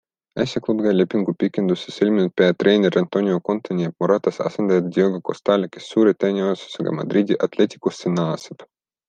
[0.43, 6.97] Äsja klubiga lepingupikenduse sõlminud peatreener Antonio Conte näeb Moratas asendajat Diego Costale, kes suure tõenäosusega
[7.03, 8.67] Madridi Atleticosse naaseb.